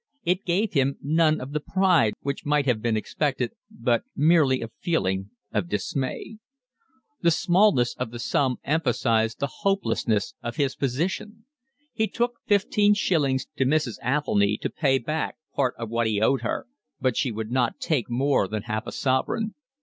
It 0.25 0.45
gave 0.45 0.73
him 0.73 0.97
none 0.99 1.39
of 1.39 1.51
the 1.51 1.59
pride 1.59 2.13
which 2.21 2.43
might 2.43 2.65
have 2.65 2.81
been 2.81 2.97
expected, 2.97 3.51
but 3.69 4.03
merely 4.15 4.63
a 4.63 4.69
feeling 4.79 5.29
of 5.53 5.67
dismay. 5.69 6.39
The 7.21 7.29
smallness 7.29 7.93
of 7.99 8.09
the 8.09 8.17
sum 8.17 8.57
emphasised 8.63 9.37
the 9.37 9.45
hopelessness 9.61 10.33
of 10.41 10.55
his 10.55 10.75
position. 10.75 11.45
He 11.93 12.07
took 12.07 12.39
fifteen 12.47 12.95
shillings 12.95 13.45
to 13.57 13.63
Mrs. 13.63 13.99
Athelny 14.03 14.57
to 14.61 14.71
pay 14.71 14.97
back 14.97 15.35
part 15.53 15.75
of 15.77 15.89
what 15.91 16.07
he 16.07 16.19
owed 16.19 16.41
her, 16.41 16.65
but 16.99 17.15
she 17.15 17.31
would 17.31 17.51
not 17.51 17.79
take 17.79 18.09
more 18.09 18.47
than 18.47 18.63
half 18.63 18.87
a 18.87 18.91
sovereign. 18.91 19.53